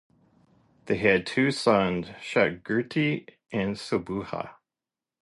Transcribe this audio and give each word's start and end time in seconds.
They 0.87 0.97
had 0.97 1.27
two 1.27 1.51
sons- 1.51 2.07
Shatrughati 2.19 3.29
and 3.51 3.75
Subahu. 3.75 4.49